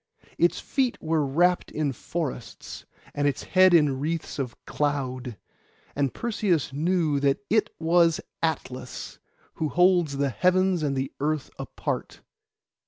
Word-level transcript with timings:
Its 0.39 0.59
feet 0.59 0.97
were 0.99 1.23
wrapped 1.23 1.69
in 1.69 1.91
forests, 1.93 2.87
and 3.13 3.27
its 3.27 3.43
head 3.43 3.71
in 3.71 3.99
wreaths 3.99 4.39
of 4.39 4.55
cloud; 4.65 5.37
and 5.95 6.11
Perseus 6.11 6.73
knew 6.73 7.19
that 7.19 7.45
it 7.51 7.69
was 7.77 8.19
Atlas, 8.41 9.19
who 9.57 9.69
holds 9.69 10.17
the 10.17 10.29
heavens 10.29 10.81
and 10.81 10.95
the 10.95 11.11
earth 11.19 11.51
apart. 11.59 12.21